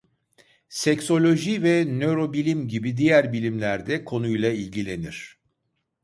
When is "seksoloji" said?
0.69-1.63